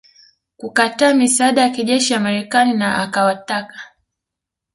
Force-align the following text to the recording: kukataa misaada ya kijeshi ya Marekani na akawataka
kukataa 0.57 1.13
misaada 1.13 1.61
ya 1.61 1.69
kijeshi 1.69 2.13
ya 2.13 2.19
Marekani 2.19 2.73
na 2.73 2.97
akawataka 2.97 3.75